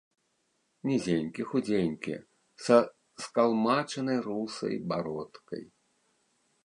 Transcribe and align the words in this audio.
Нізенькі, 0.91 1.41
худзенькі, 1.51 2.15
са 2.67 2.77
скалмачанай 3.27 4.19
русай 4.29 4.75
бародкай. 4.93 5.63